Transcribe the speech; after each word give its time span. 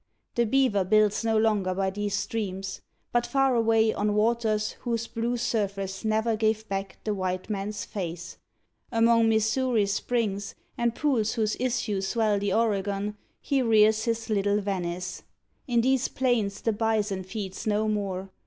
The 0.33 0.47
beaver 0.47 0.83
builds 0.83 1.23
No 1.23 1.37
longer 1.37 1.75
by 1.75 1.91
these 1.91 2.15
streams, 2.15 2.81
but 3.11 3.27
far 3.27 3.53
away, 3.53 3.93
On 3.93 4.15
waters 4.15 4.71
whose 4.79 5.05
blue 5.05 5.37
surface 5.37 6.03
ne'er 6.03 6.35
gave 6.35 6.67
back 6.67 6.97
The 7.03 7.13
white 7.13 7.51
man's 7.51 7.85
face 7.85 8.39
among 8.91 9.29
Missouri's 9.29 9.93
springs, 9.93 10.55
And 10.75 10.95
pools 10.95 11.33
whose 11.33 11.55
issues 11.59 12.07
swell 12.07 12.39
the 12.39 12.51
Oregan, 12.51 13.15
He 13.41 13.61
rears 13.61 14.05
his 14.05 14.27
little 14.27 14.59
Venice. 14.59 15.21
In 15.67 15.81
these 15.81 16.07
plains 16.07 16.61
The 16.61 16.73
bison 16.73 17.21
feeds 17.21 17.67
no 17.67 17.87
more. 17.87 18.31